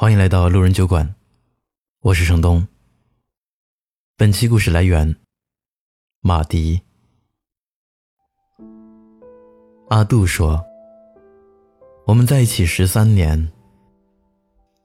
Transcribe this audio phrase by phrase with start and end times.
[0.00, 1.12] 欢迎来到路人酒馆，
[2.02, 2.64] 我是程东。
[4.16, 5.16] 本期故事来源
[6.20, 6.80] 马迪。
[9.88, 10.64] 阿杜说
[12.06, 13.50] ：“我们在一起十三年，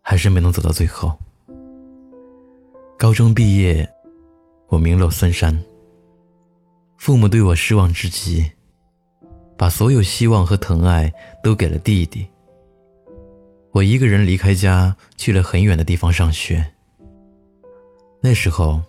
[0.01, 1.15] 还是没能走到最后。
[2.97, 3.87] 高中毕业，
[4.67, 5.55] 我名落孙山，
[6.97, 8.51] 父母对我失望至极，
[9.55, 12.27] 把所有希望和疼爱都给了弟弟。”
[13.73, 16.63] 我一个人离开家，去了很远的地方上学。
[18.21, 18.79] 那时候，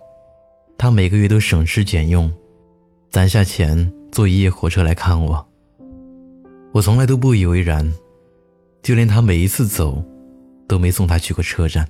[0.77, 2.31] 他每个月都省吃俭用，
[3.09, 5.49] 攒下钱坐一夜火车来看我。
[6.71, 7.91] 我从来都不以为然，
[8.83, 10.05] 就连他每一次走，
[10.69, 11.89] 都没送他去过车站。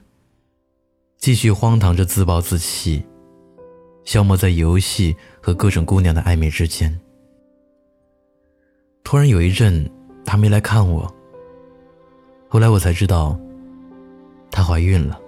[1.19, 3.05] 继续荒唐着自暴自弃，
[4.05, 6.97] 消磨在游戏和各种姑娘的暧昧之间。
[9.03, 9.91] 突然有一阵，
[10.25, 11.13] 他没来看我。
[12.55, 13.37] 后来我才知道，
[14.49, 15.19] 她怀孕了。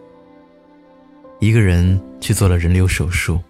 [1.40, 3.40] 一个人去做了人流手术，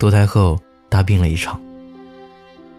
[0.00, 1.62] 堕胎后大病了一场。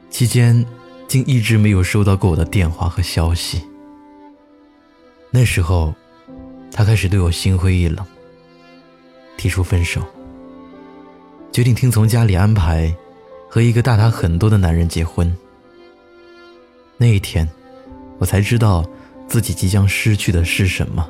[0.09, 0.65] 期间
[1.07, 3.65] 竟一直没有收到过我的电话和消息。
[5.31, 5.95] 那时候，
[6.69, 8.05] 他开始对我心灰意冷，
[9.37, 10.01] 提出分手，
[11.49, 12.93] 决定听从家里安排，
[13.49, 15.33] 和一个大他很多的男人结婚。
[16.97, 17.49] 那一天，
[18.17, 18.85] 我才知道。
[19.33, 21.09] 自己即将失去的是什么？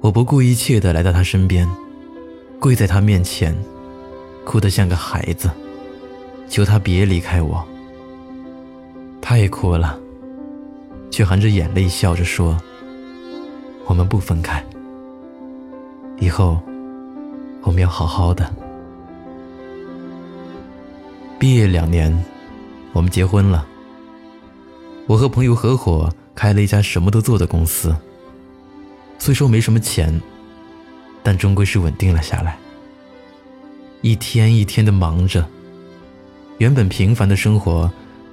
[0.00, 1.68] 我不顾一切地来到他身边，
[2.58, 3.54] 跪在他面前，
[4.42, 5.50] 哭得像个孩子，
[6.48, 7.62] 求他别离开我。
[9.20, 10.00] 他也哭了，
[11.10, 12.58] 却含着眼泪笑着说
[13.84, 14.64] ：“我们不分开，
[16.18, 16.58] 以后
[17.64, 18.50] 我们要好好的。”
[21.38, 22.18] 毕业两年，
[22.94, 23.66] 我们结婚了。
[25.06, 26.10] 我和朋友合伙。
[26.38, 27.92] 开了一家什么都做的公司，
[29.18, 30.22] 虽说没什么钱，
[31.20, 32.56] 但终归是稳定了下来。
[34.02, 35.44] 一天一天的忙着，
[36.58, 37.90] 原本平凡的生活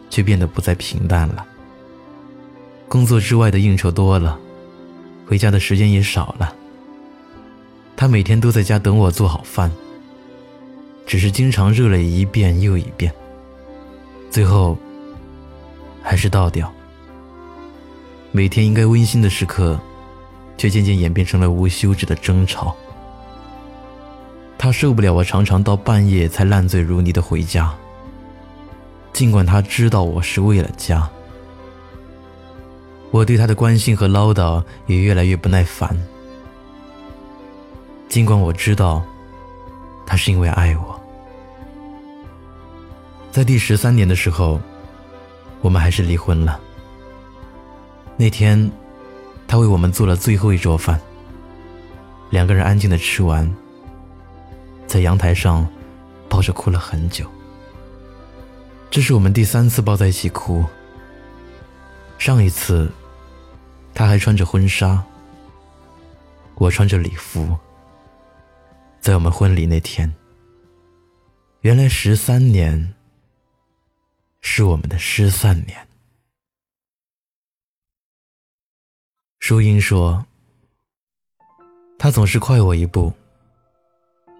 [0.07, 1.43] 却变得不再平淡了。
[2.87, 4.39] 工作之外的应酬多了，
[5.25, 6.53] 回家的时间也少了。
[7.97, 9.71] 他每天都在家等我做好饭，
[11.07, 13.11] 只是经常热了一遍又一遍，
[14.29, 14.77] 最后
[16.03, 16.71] 还是倒掉。
[18.35, 19.79] 每天应该温馨的时刻，
[20.57, 22.75] 却渐渐演变成了无休止的争吵。
[24.57, 27.73] 他受不了我常常到半夜才烂醉如泥的回家，
[29.13, 31.09] 尽管他知道我是为了家。
[33.09, 35.97] 我对他的关心和唠叨也越来越不耐烦，
[38.09, 39.01] 尽管我知道，
[40.05, 40.99] 他是因为爱我。
[43.31, 44.59] 在第十三年的时候，
[45.61, 46.59] 我们还是离婚了。
[48.17, 48.71] 那天，
[49.45, 50.99] 他为我们做了最后一桌饭。
[52.29, 53.53] 两个人安静的吃完，
[54.87, 55.67] 在阳台上
[56.29, 57.29] 抱着哭了很久。
[58.89, 60.63] 这是我们第三次抱在一起哭。
[62.17, 62.89] 上一次，
[63.93, 65.03] 他还穿着婚纱，
[66.55, 67.55] 我穿着礼服。
[69.01, 70.15] 在我们婚礼那天，
[71.61, 72.93] 原来十三年
[74.39, 75.85] 是我们的失散年。
[79.47, 80.25] 淑英说
[81.99, 83.13] ：“他总是快我一步。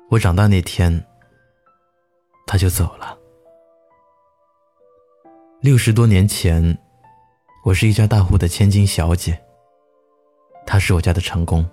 [0.10, 1.06] 我长大那天，
[2.48, 3.16] 他就走了。
[5.62, 6.76] 六十多年前，
[7.64, 9.40] 我是一家大户的千金小姐，
[10.66, 11.64] 他是我家的长工。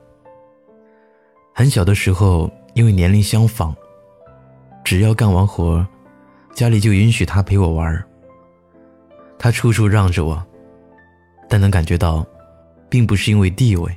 [1.54, 3.75] 很小的时候，因为年龄相仿，
[4.84, 5.87] 只要干完活，
[6.53, 8.06] 家里就允许他陪我玩。
[9.38, 10.47] 他处处让着我，
[11.49, 12.22] 但能感觉到。”
[12.93, 13.91] 并不是因为地位。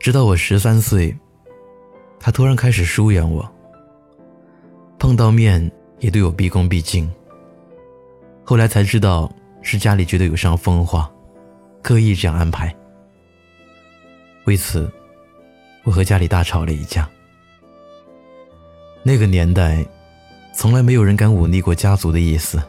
[0.00, 1.16] 直到我十三岁，
[2.18, 3.48] 他突然开始疏远我，
[4.98, 7.08] 碰到面也对我毕恭毕敬。
[8.42, 11.08] 后来才知道是家里觉得有伤风化，
[11.82, 12.74] 刻意这样安排。
[14.46, 14.90] 为此，
[15.84, 17.08] 我和家里大吵了一架。
[19.04, 19.86] 那个年代，
[20.52, 22.60] 从来没有人敢忤逆过家族的意思。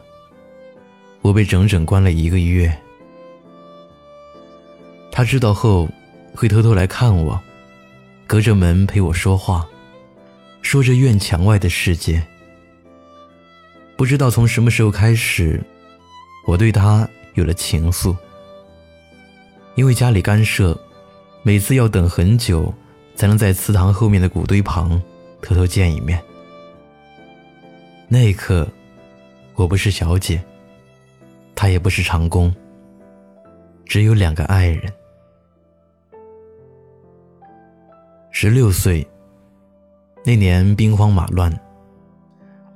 [1.20, 2.72] 我被整整关了一个月。
[5.16, 5.88] 他知道后，
[6.34, 7.40] 会偷偷来看我，
[8.26, 9.64] 隔着门陪我说话，
[10.60, 12.20] 说着院墙外的世界。
[13.96, 15.62] 不知道从什么时候开始，
[16.48, 18.16] 我对他有了情愫。
[19.76, 20.76] 因为家里干涉，
[21.44, 22.74] 每次要等很久，
[23.14, 25.00] 才能在祠堂后面的古堆旁
[25.40, 26.20] 偷偷见一面。
[28.08, 28.66] 那一刻，
[29.54, 30.42] 我不是小姐，
[31.54, 32.52] 他也不是长工，
[33.86, 34.92] 只有两个爱人。
[38.36, 39.06] 十六岁
[40.24, 41.56] 那年，兵荒马乱，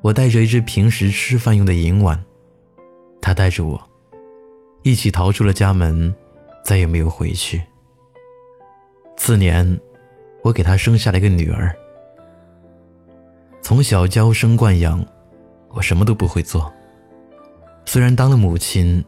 [0.02, 2.24] 我带着一只平时吃饭用的银碗，
[3.20, 3.90] 他带着我
[4.84, 6.14] 一起逃出了家门，
[6.64, 7.60] 再也没有回去。
[9.16, 9.80] 次年，
[10.44, 11.74] 我给他生下了一个女儿。
[13.60, 15.04] 从小娇生惯养，
[15.70, 16.72] 我什么都不会做。
[17.84, 19.04] 虽然当了母亲，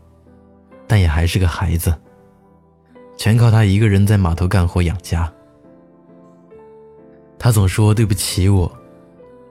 [0.88, 1.96] 但也还是个孩子，
[3.16, 5.32] 全靠他一个人在码头干活养家。
[7.42, 8.70] 他总说对不起我，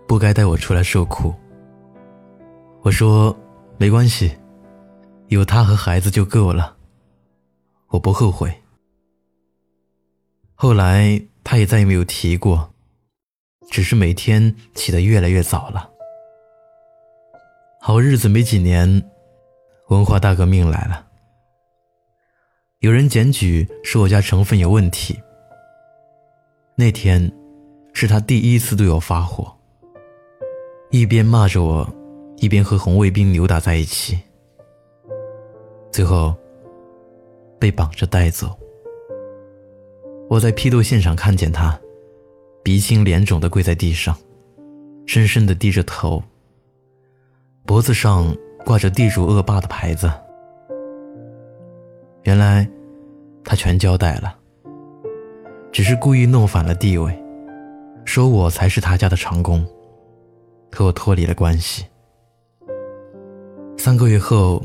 [0.08, 1.34] 不该带我出来受苦。
[2.84, 3.36] 我说
[3.80, 4.32] 没关系，
[5.30, 6.78] 有他和孩子就够了，
[7.88, 8.54] 我不后悔。
[10.54, 12.72] 后来他也再也没有提过，
[13.72, 15.90] 只是每天起得越来越早了。
[17.82, 19.04] 好日子没几年，
[19.88, 21.08] 文化大革命来了，
[22.82, 25.20] 有人检举说我家成分有问题。
[26.76, 27.32] 那天
[27.94, 29.52] 是他第一次对我发火，
[30.90, 31.88] 一边骂着我，
[32.38, 34.18] 一边和红卫兵扭打在一起，
[35.92, 36.34] 最后
[37.60, 38.58] 被绑着带走。
[40.30, 41.78] 我在批斗现场看见他，
[42.64, 44.16] 鼻青脸肿的跪在地上，
[45.06, 46.24] 深深的低着头。
[47.66, 50.12] 脖子上挂着地主恶霸的牌子。
[52.24, 52.70] 原来，
[53.44, 54.36] 他全交代了，
[55.72, 57.12] 只是故意弄反了地位，
[58.06, 59.66] 说我才是他家的长工，
[60.72, 61.86] 和我脱离了关系。
[63.78, 64.62] 三个月后，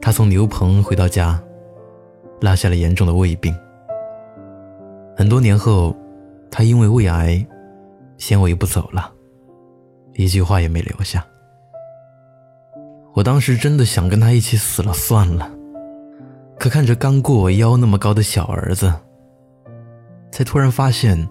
[0.00, 1.42] 他从牛棚回到家，
[2.40, 3.54] 落下了严重的胃病。
[5.16, 5.96] 很多年后，
[6.50, 7.44] 他因为胃癌，
[8.18, 9.10] 先我一步走了，
[10.14, 11.26] 一句话也没留下。
[13.14, 15.50] 我当时真的想跟他一起死了算了，
[16.58, 18.92] 可看着刚过我腰那么高的小儿子，
[20.30, 21.26] 才突然发现，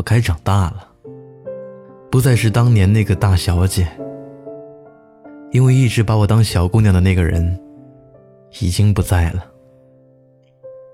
[0.00, 0.88] 我该长大了，
[2.10, 3.86] 不再是当年那个大小姐。
[5.50, 7.60] 因为一直把我当小姑娘的那个人，
[8.62, 9.44] 已经不在了。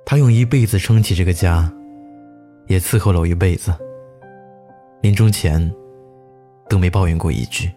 [0.05, 1.73] 他用一辈子撑起这个家。
[2.67, 3.73] 也伺候了我一辈子，
[5.01, 5.73] 临终前
[6.69, 7.71] 都没抱怨过一句。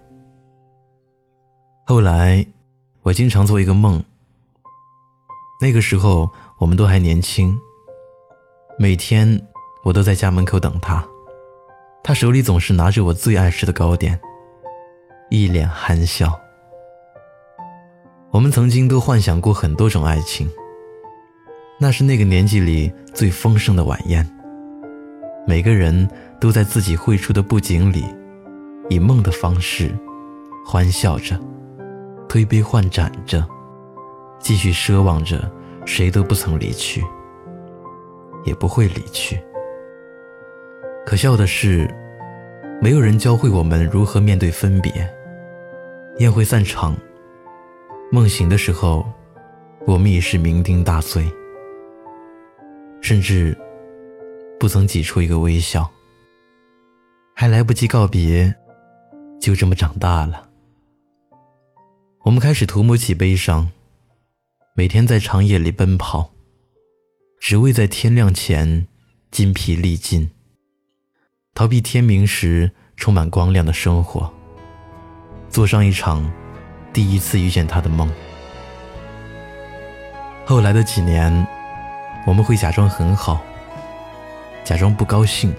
[1.86, 2.44] 后来，
[3.04, 4.04] 我经常做一个梦。
[5.62, 6.28] 那个时候
[6.58, 7.56] 我们都还年轻，
[8.80, 9.40] 每天
[9.84, 11.08] 我都在家门口等他，
[12.04, 14.19] 他手里总是拿着我最爱吃的糕点，
[15.30, 16.40] 一脸憨笑。
[18.31, 20.50] 我们曾经都幻想过很多种爱情，
[21.80, 24.28] 那是那个年纪里最丰盛的晚宴。
[25.48, 26.07] 每个人
[26.40, 28.06] 都在自己绘出的布景里，
[28.90, 29.92] 以梦的方式
[30.66, 31.40] 欢笑着，
[32.28, 33.44] 推杯换盏着，
[34.40, 35.52] 继续奢望着
[35.86, 37.04] 谁都不曾离去，
[38.45, 39.42] 也不会离去。
[41.06, 41.90] 可笑的是，
[42.81, 44.92] 没有人教会我们如何面对分别。
[46.19, 46.96] 宴会散场，
[48.12, 49.06] 梦醒的时候，
[49.88, 51.25] 我们已是酩酊大醉，
[53.01, 53.57] 甚至。
[54.60, 55.90] 不曾挤出一个微笑，
[57.34, 58.54] 还来不及告别，
[59.40, 60.50] 就这么长大了。
[62.25, 63.72] 我们开始涂抹起悲伤，
[64.75, 66.34] 每天在长夜里奔跑，
[67.40, 68.86] 只为在天亮前
[69.31, 70.30] 筋疲力尽，
[71.59, 74.31] 逃避天明时充满光亮的生活，
[75.49, 76.25] 做上一场
[76.94, 78.09] 第一次遇见他的梦。
[80.45, 81.45] 后来的几年，
[82.25, 83.42] 我们会假装很好。
[84.63, 85.54] 假装不高兴，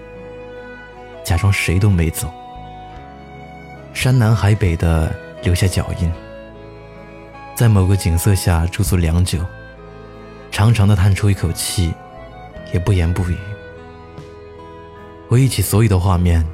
[1.23, 2.33] 假装谁都没走，
[3.93, 6.11] 山南海北的留下脚印，
[7.55, 9.45] 在某个景色下驻足良久，
[10.51, 11.93] 长长的叹出一口气，
[12.73, 13.37] 也不言不语，
[15.31, 16.45] 回忆起所有的画面，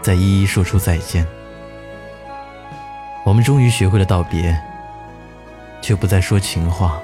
[0.00, 1.26] 再一一说出再见。
[3.26, 4.56] 我们终于学会了道别，
[5.80, 7.02] 却不再说情话，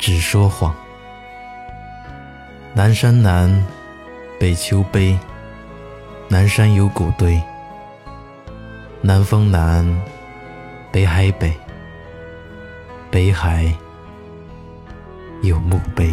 [0.00, 0.74] 只说谎。
[2.74, 3.64] 南山南，
[4.40, 5.16] 北丘北。
[6.26, 7.40] 南山有古堆，
[9.00, 9.86] 南风南，
[10.90, 11.54] 北海北。
[13.12, 13.72] 北海
[15.42, 16.12] 有墓碑。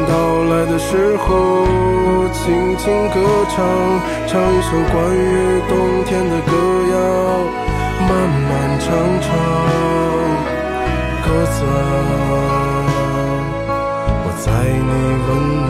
[0.71, 1.65] 的时候，
[2.31, 3.59] 轻轻歌唱，
[4.25, 6.51] 唱一首关于冬天的歌
[6.93, 6.95] 谣，
[8.07, 8.09] 漫
[8.47, 8.49] 漫
[8.79, 8.87] 长
[9.19, 9.27] 长，
[11.25, 11.57] 鸽子，
[14.23, 14.47] 我在
[14.87, 14.91] 你
[15.27, 15.29] 温
[15.67, 15.69] 暖